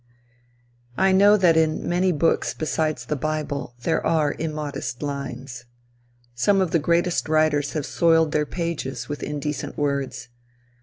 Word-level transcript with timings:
I 0.97 1.11
know 1.11 1.37
that 1.37 1.55
in 1.55 1.87
many 1.87 2.11
books 2.11 2.55
besides 2.55 3.05
the 3.05 3.15
bible 3.15 3.75
there 3.83 4.03
are 4.03 4.35
immodest 4.39 5.03
lines. 5.03 5.65
Some 6.33 6.59
of 6.59 6.71
the 6.71 6.79
greatest 6.79 7.29
writers 7.29 7.73
have 7.73 7.85
soiled 7.85 8.31
their 8.31 8.47
pages 8.47 9.07
with 9.07 9.21
indecent 9.21 9.77
words. 9.77 10.29